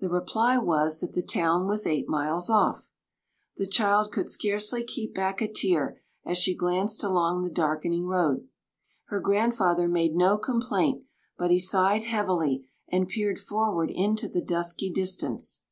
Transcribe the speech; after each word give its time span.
The 0.00 0.08
reply 0.08 0.56
was 0.56 1.00
that 1.00 1.12
the 1.12 1.20
town 1.20 1.66
was 1.66 1.86
eight 1.86 2.08
miles 2.08 2.48
off. 2.48 2.88
The 3.58 3.66
child 3.66 4.10
could 4.10 4.26
scarcely 4.26 4.82
keep 4.82 5.12
back 5.14 5.42
a 5.42 5.52
tear 5.52 6.00
as 6.24 6.38
she 6.38 6.56
glanced 6.56 7.04
along 7.04 7.42
the 7.42 7.50
darkening 7.50 8.06
road. 8.06 8.48
Her 9.08 9.20
grandfather 9.20 9.86
made 9.86 10.14
no 10.16 10.38
complaint, 10.38 11.04
but 11.36 11.50
he 11.50 11.60
sighed 11.60 12.04
heavily, 12.04 12.66
and 12.88 13.08
peered 13.08 13.38
forward 13.40 13.90
into 13.94 14.26
the 14.26 14.40
dusky 14.40 14.88
distance. 14.90 15.64